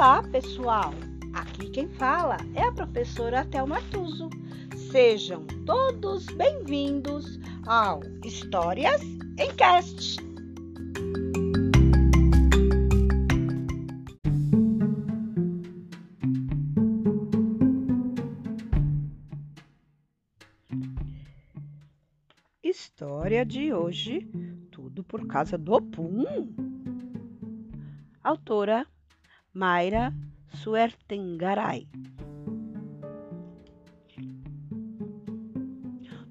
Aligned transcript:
Olá, 0.00 0.22
pessoal! 0.22 0.94
Aqui 1.34 1.68
quem 1.68 1.86
fala 1.86 2.38
é 2.54 2.62
a 2.62 2.72
professora 2.72 3.44
Thelma 3.44 3.82
Tuso. 3.90 4.30
Sejam 4.90 5.46
todos 5.66 6.24
bem-vindos 6.24 7.38
ao 7.66 8.00
Histórias 8.24 9.02
em 9.02 9.54
Cast. 9.56 10.16
História 22.64 23.44
de 23.44 23.74
hoje, 23.74 24.26
tudo 24.70 25.04
por 25.04 25.26
causa 25.26 25.58
do 25.58 25.78
Pum. 25.78 26.24
Autora 28.24 28.86
Mayra 29.52 30.14
Suertengaray. 30.54 31.88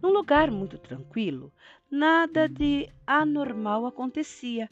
Num 0.02 0.14
lugar 0.14 0.50
muito 0.50 0.78
tranquilo, 0.78 1.52
nada 1.92 2.48
de 2.48 2.90
anormal 3.06 3.86
acontecia. 3.86 4.70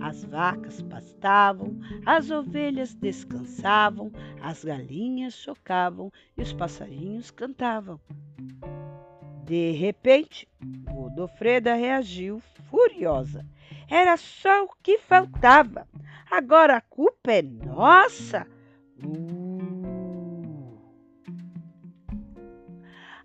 As 0.00 0.24
vacas 0.24 0.80
pastavam, 0.80 1.78
as 2.06 2.30
ovelhas 2.30 2.94
descansavam, 2.94 4.10
as 4.40 4.64
galinhas 4.64 5.34
chocavam 5.34 6.10
e 6.38 6.40
os 6.40 6.54
passarinhos 6.54 7.30
cantavam. 7.30 8.00
De 9.44 9.72
repente, 9.72 10.48
Godofreda 10.90 11.74
reagiu 11.74 12.40
furiosa. 12.70 13.44
Era 13.90 14.16
só 14.16 14.64
o 14.64 14.70
que 14.82 14.96
faltava. 14.96 15.86
Agora 16.30 16.76
a 16.76 16.80
culpa 16.80 17.32
é 17.32 17.42
nossa. 17.42 18.46
Uh. 19.04 19.70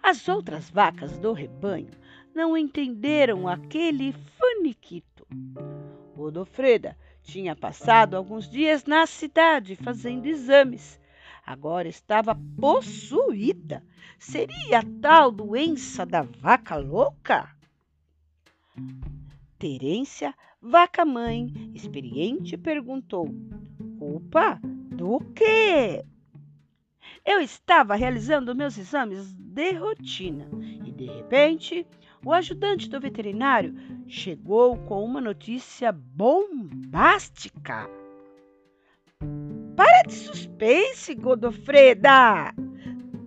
As 0.01 0.27
outras 0.29 0.69
vacas 0.69 1.17
do 1.17 1.33
rebanho 1.33 1.89
não 2.33 2.55
entenderam 2.55 3.47
aquele 3.47 4.13
faniquito. 4.37 5.25
Godofreda 6.15 6.95
tinha 7.23 7.55
passado 7.55 8.15
alguns 8.15 8.47
dias 8.47 8.85
na 8.85 9.07
cidade 9.07 9.75
fazendo 9.75 10.27
exames. 10.27 10.99
Agora 11.43 11.87
estava 11.87 12.37
possuída. 12.59 13.83
Seria 14.19 14.79
a 14.79 14.83
tal 15.01 15.31
doença 15.31 16.05
da 16.05 16.21
vaca 16.21 16.75
louca? 16.75 17.49
Terência, 19.57 20.35
vaca 20.61 21.05
mãe, 21.05 21.71
experiente, 21.73 22.57
perguntou: 22.57 23.33
Culpa 23.97 24.59
do 24.63 25.19
quê? 25.33 26.03
Eu 27.25 27.39
estava 27.39 27.95
realizando 27.95 28.53
meus 28.53 28.77
exames 28.77 29.33
de 29.33 29.71
rotina 29.71 30.49
e, 30.85 30.91
de 30.91 31.05
repente, 31.05 31.87
o 32.23 32.33
ajudante 32.33 32.89
do 32.89 32.99
veterinário 32.99 33.73
chegou 34.07 34.77
com 34.79 35.03
uma 35.03 35.21
notícia 35.21 35.91
bombástica. 35.91 37.89
Para 39.75 40.03
de 40.03 40.13
suspense, 40.13 41.15
Godofreda! 41.15 42.53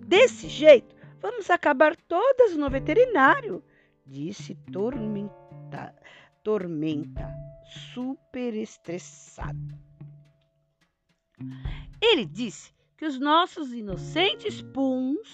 Desse 0.05 0.47
jeito, 0.47 0.95
vamos 1.21 1.49
acabar 1.49 1.95
todas 1.95 2.55
no 2.55 2.69
veterinário, 2.69 3.63
disse 4.05 4.55
Tormenta, 4.71 5.95
Tormenta 6.43 7.29
super 7.93 8.53
estressada. 8.55 9.79
Ele 12.01 12.25
disse 12.25 12.73
que 12.97 13.05
os 13.05 13.19
nossos 13.19 13.73
inocentes 13.73 14.61
puns 14.61 15.31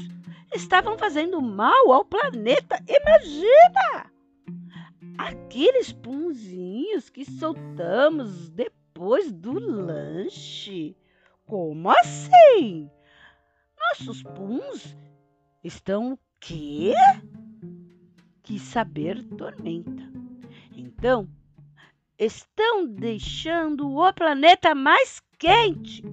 estavam 0.54 0.98
fazendo 0.98 1.42
mal 1.42 1.92
ao 1.92 2.06
planeta. 2.06 2.84
Imagina! 2.88 4.12
Aqueles 5.18 5.92
punzinhos 5.92 7.10
que 7.10 7.24
soltamos 7.24 8.50
depois 8.50 9.32
do 9.32 9.54
lanche. 9.54 10.96
Como 11.46 11.90
assim? 11.90 12.90
Nossos 13.80 14.24
puns 14.24 14.98
estão 15.64 16.14
o 16.14 16.20
quê? 16.40 16.94
Quis 18.44 18.62
saber 18.62 19.24
Tormenta. 19.38 20.25
Então, 20.76 21.28
estão 22.18 22.86
deixando 22.86 23.90
o 23.90 24.14
planeta 24.14 24.76
mais 24.76 25.22
quente 25.38 26.04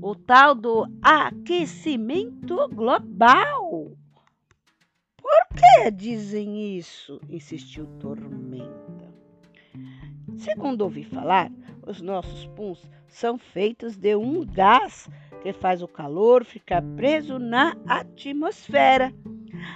o 0.00 0.14
tal 0.14 0.54
do 0.54 0.86
aquecimento 1.02 2.68
global. 2.68 3.90
Por 5.16 5.56
que 5.56 5.90
dizem 5.90 6.76
isso? 6.76 7.20
insistiu 7.28 7.86
Tormenta. 7.98 9.12
Segundo 10.36 10.82
ouvi 10.82 11.02
falar, 11.02 11.50
os 11.84 12.00
nossos 12.00 12.46
puns 12.48 12.88
são 13.08 13.36
feitos 13.36 13.96
de 13.96 14.14
um 14.14 14.44
gás 14.44 15.08
que 15.42 15.52
faz 15.52 15.82
o 15.82 15.88
calor 15.88 16.44
ficar 16.44 16.82
preso 16.94 17.38
na 17.38 17.76
atmosfera. 17.86 19.12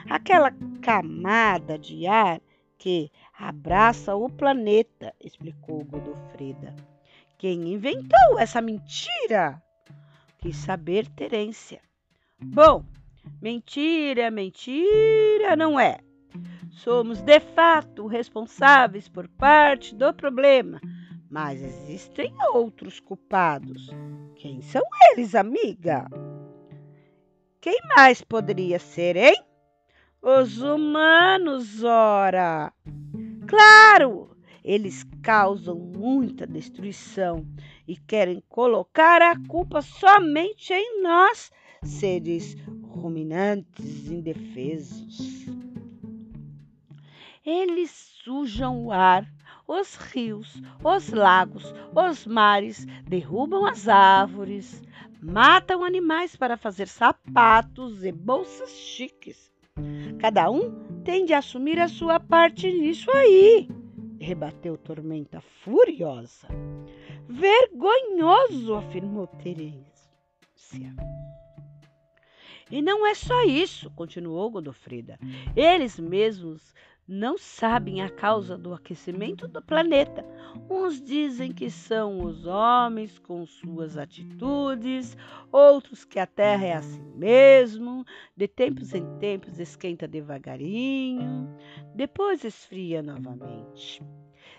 Aquela 0.08 0.52
camada 0.80 1.76
de 1.76 2.06
ar 2.06 2.40
que 2.78 3.10
abraça 3.40 4.14
o 4.14 4.28
planeta, 4.28 5.14
explicou 5.18 5.82
Godofreda. 5.84 6.76
Quem 7.38 7.72
inventou 7.72 8.38
essa 8.38 8.60
mentira? 8.60 9.62
Quis 10.38 10.56
saber 10.56 11.08
Terência. 11.08 11.80
Bom, 12.38 12.84
mentira, 13.40 14.30
mentira 14.30 15.56
não 15.56 15.80
é. 15.80 15.98
Somos 16.70 17.22
de 17.22 17.40
fato 17.40 18.06
responsáveis 18.06 19.08
por 19.08 19.26
parte 19.28 19.94
do 19.94 20.12
problema, 20.12 20.80
mas 21.30 21.62
existem 21.62 22.32
outros 22.52 23.00
culpados. 23.00 23.88
Quem 24.36 24.60
são 24.60 24.82
eles, 25.10 25.34
amiga? 25.34 26.06
Quem 27.60 27.78
mais 27.96 28.22
poderia 28.22 28.78
ser, 28.78 29.16
hein? 29.16 29.36
Os 30.22 30.60
humanos, 30.60 31.82
ora! 31.82 32.72
Claro! 33.50 34.30
Eles 34.62 35.04
causam 35.24 35.74
muita 35.74 36.46
destruição 36.46 37.44
e 37.84 37.96
querem 37.96 38.40
colocar 38.48 39.20
a 39.20 39.34
culpa 39.48 39.82
somente 39.82 40.72
em 40.72 41.02
nós, 41.02 41.50
seres 41.82 42.56
ruminantes 42.84 44.08
indefesos. 44.08 45.46
Eles 47.44 47.90
sujam 48.22 48.84
o 48.84 48.92
ar, 48.92 49.26
os 49.66 49.96
rios, 49.96 50.62
os 50.84 51.08
lagos, 51.08 51.74
os 51.92 52.24
mares, 52.24 52.86
derrubam 53.02 53.66
as 53.66 53.88
árvores, 53.88 54.80
matam 55.20 55.82
animais 55.82 56.36
para 56.36 56.56
fazer 56.56 56.86
sapatos 56.86 58.04
e 58.04 58.12
bolsas 58.12 58.70
chiques. 58.70 59.49
Cada 60.18 60.50
um 60.50 61.02
tem 61.02 61.24
de 61.24 61.34
assumir 61.34 61.78
a 61.78 61.88
sua 61.88 62.20
parte 62.20 62.70
nisso 62.70 63.10
aí 63.10 63.68
rebateu 64.20 64.76
Tormenta 64.76 65.40
furiosa. 65.40 66.46
Vergonhoso, 67.26 68.74
afirmou 68.74 69.26
Terência. 69.26 70.94
E 72.70 72.82
não 72.82 73.04
é 73.06 73.14
só 73.14 73.42
isso, 73.42 73.90
continuou 73.90 74.50
Godofrida. 74.50 75.18
Eles 75.56 75.98
mesmos 75.98 76.74
não 77.10 77.36
sabem 77.36 78.00
a 78.02 78.08
causa 78.08 78.56
do 78.56 78.72
aquecimento 78.72 79.48
do 79.48 79.60
planeta. 79.60 80.24
Uns 80.70 81.02
dizem 81.02 81.52
que 81.52 81.68
são 81.68 82.24
os 82.24 82.46
homens 82.46 83.18
com 83.18 83.44
suas 83.44 83.96
atitudes, 83.96 85.16
outros 85.50 86.04
que 86.04 86.20
a 86.20 86.26
Terra 86.26 86.66
é 86.66 86.72
assim 86.74 87.02
mesmo, 87.16 88.06
de 88.36 88.46
tempos 88.46 88.94
em 88.94 89.04
tempos 89.18 89.58
esquenta 89.58 90.06
devagarinho, 90.06 91.52
depois 91.96 92.44
esfria 92.44 93.02
novamente. 93.02 94.00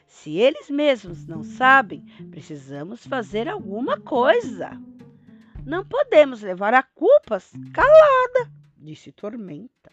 Se 0.06 0.38
eles 0.38 0.70
mesmos 0.70 1.25
não 1.25 1.44
sabem, 1.44 2.04
precisamos 2.30 3.08
fazer 3.08 3.48
alguma 3.48 3.98
coisa. 3.98 4.72
Não 5.66 5.86
podemos 5.86 6.42
levar 6.42 6.74
a 6.74 6.84
culpas 6.84 7.50
calada, 7.74 8.52
disse 8.78 9.10
Tormenta. 9.14 9.90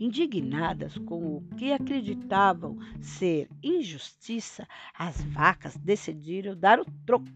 Indignadas 0.00 0.96
com 0.96 1.36
o 1.36 1.42
que 1.58 1.72
acreditavam 1.72 2.78
ser 3.02 3.50
injustiça, 3.62 4.66
as 4.98 5.22
vacas 5.24 5.76
decidiram 5.76 6.56
dar 6.56 6.80
o 6.80 6.86
troco. 7.04 7.28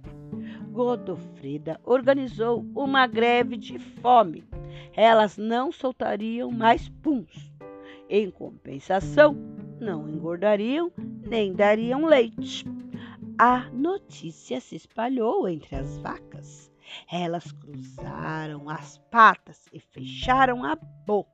Godofrida 0.73 1.79
organizou 1.85 2.65
uma 2.75 3.07
greve 3.07 3.59
de 3.59 3.79
fome. 3.79 4.43
Elas 4.95 5.37
não 5.37 5.71
soltariam 5.71 6.51
mais 6.51 6.89
puns. 6.89 7.53
Em 8.09 8.31
compensação, 8.31 9.37
não 9.79 10.09
engordariam 10.09 10.91
nem 11.29 11.53
dariam 11.53 12.07
leite. 12.07 12.65
a 13.39 13.69
notícia 13.73 14.59
se 14.59 14.77
espalhou 14.77 15.47
entre 15.47 15.77
as 15.77 15.99
vacas. 15.99 16.73
Elas 17.11 17.53
cruzaram 17.53 18.71
as 18.71 18.99
patas 19.11 19.67
e 19.73 19.81
fecharam 19.81 20.65
a 20.65 20.77
boca. 20.77 21.34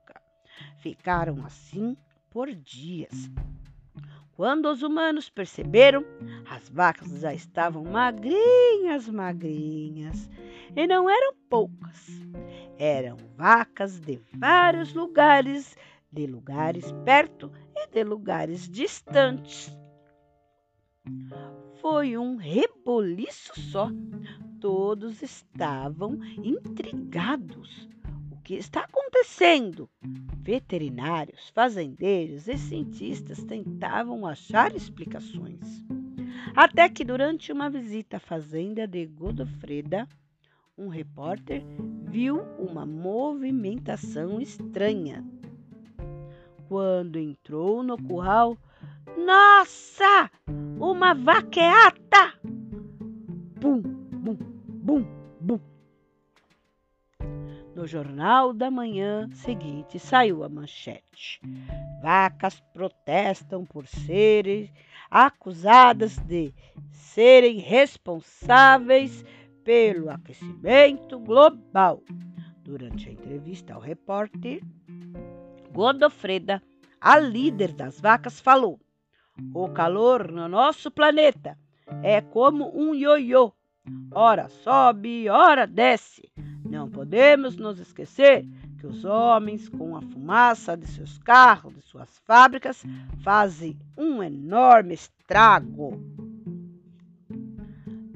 Ficaram 0.81 1.45
assim 1.45 1.95
por 2.31 2.53
dias. 2.53 3.31
Quando 4.33 4.71
os 4.71 4.83
humanos 4.83 5.29
perceberam, 5.29 6.03
as 6.49 6.71
vacas 6.71 7.21
já 7.21 7.35
estavam 7.35 7.85
magrinhas, 7.85 9.07
magrinhas, 9.07 10.31
e 10.75 10.87
não 10.87 11.11
eram 11.11 11.35
poucas. 11.51 12.09
Eram 12.79 13.19
vacas 13.37 14.01
de 14.01 14.19
vários 14.33 14.95
lugares, 14.95 15.77
de 16.11 16.27
lugares 16.27 16.91
perto 17.05 17.53
e 17.77 17.87
de 17.89 18.03
lugares 18.03 18.67
distantes. 18.67 19.77
Foi 21.83 22.17
um 22.17 22.37
reboliço 22.37 23.53
só. 23.61 23.91
Todos 24.59 25.21
estavam 25.21 26.19
intrigados. 26.43 27.87
Que 28.51 28.57
está 28.57 28.81
acontecendo? 28.81 29.89
Veterinários, 30.03 31.51
fazendeiros 31.51 32.49
e 32.49 32.59
cientistas 32.59 33.45
tentavam 33.45 34.27
achar 34.27 34.75
explicações. 34.75 35.85
Até 36.57 36.89
que, 36.89 37.05
durante 37.05 37.53
uma 37.53 37.71
visita 37.71 38.17
à 38.17 38.19
fazenda 38.19 38.89
de 38.89 39.07
Godofreda, 39.07 40.05
um 40.77 40.89
repórter 40.89 41.63
viu 42.09 42.41
uma 42.59 42.85
movimentação 42.85 44.41
estranha. 44.41 45.25
Quando 46.67 47.21
entrou 47.21 47.85
no 47.85 47.97
curral, 48.03 48.59
nossa! 49.17 50.29
Uma 50.81 51.15
vaqueata! 51.15 52.35
Bum, 53.61 53.81
bum, 53.81 54.35
bum. 54.35 55.20
No 57.75 57.87
jornal 57.87 58.53
da 58.53 58.71
manhã 58.71 59.29
seguinte 59.33 59.99
saiu 59.99 60.43
a 60.43 60.49
manchete. 60.49 61.41
Vacas 62.03 62.61
protestam 62.73 63.65
por 63.65 63.87
serem 63.87 64.71
acusadas 65.11 66.19
de 66.19 66.53
serem 66.91 67.59
responsáveis 67.59 69.25
pelo 69.65 70.11
aquecimento 70.11 71.19
global. 71.19 72.03
Durante 72.63 73.09
a 73.09 73.13
entrevista 73.13 73.75
ao 73.75 73.81
repórter, 73.81 74.61
Godofreda, 75.73 76.63
a 77.01 77.19
líder 77.19 77.73
das 77.73 78.01
vacas, 78.01 78.41
falou: 78.41 78.81
O 79.55 79.69
calor 79.69 80.31
no 80.31 80.49
nosso 80.49 80.91
planeta 80.91 81.57
é 82.03 82.21
como 82.21 82.71
um 82.77 82.95
ioiô. 82.95 83.53
Ora 84.13 84.49
sobe, 84.49 85.29
ora 85.29 85.67
desce. 85.67 86.31
Não 86.71 86.89
podemos 86.89 87.57
nos 87.57 87.81
esquecer 87.81 88.47
que 88.79 88.87
os 88.87 89.05
homens, 89.05 89.69
com 89.69 89.97
a 89.97 90.01
fumaça 90.01 90.77
de 90.77 90.87
seus 90.87 91.19
carros, 91.19 91.75
de 91.75 91.83
suas 91.83 92.17
fábricas, 92.21 92.85
fazem 93.25 93.77
um 93.99 94.23
enorme 94.23 94.95
estrago. 94.95 96.01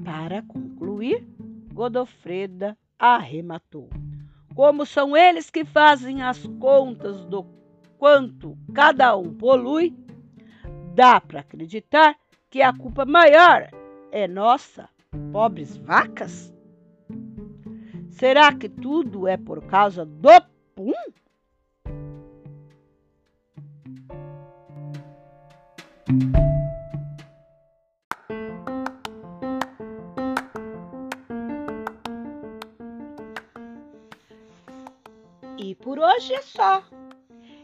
Para 0.05 0.41
concluir, 0.43 1.27
Godofreda 1.73 2.77
arrematou. 2.97 3.89
Como 4.55 4.85
são 4.85 5.17
eles 5.17 5.49
que 5.49 5.65
fazem 5.65 6.23
as 6.23 6.47
contas 6.57 7.25
do 7.25 7.45
quanto 7.97 8.57
cada 8.73 9.17
um 9.17 9.33
polui, 9.33 9.93
dá 10.93 11.19
para 11.19 11.41
acreditar 11.41 12.15
que 12.49 12.61
a 12.61 12.71
culpa 12.71 13.03
maior 13.03 13.69
é 14.13 14.29
nossa, 14.29 14.87
pobres 15.33 15.75
vacas? 15.75 16.54
Será 18.15 18.53
que 18.53 18.69
tudo 18.69 19.27
é 19.27 19.35
por 19.35 19.61
causa 19.65 20.05
do 20.05 20.29
pum? 20.73 20.93
E 35.57 35.75
por 35.75 35.99
hoje 35.99 36.35
é 36.35 36.41
só. 36.41 36.85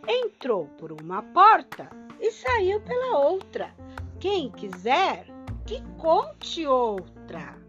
Entrou 0.06 0.68
por 0.78 0.92
uma 0.92 1.24
porta 1.24 1.90
e 2.20 2.30
saiu 2.30 2.82
pela 2.82 3.20
outra. 3.20 3.74
Quem 4.20 4.52
quiser, 4.52 5.28
que 5.66 5.82
conte 5.98 6.68
outra. 6.68 7.61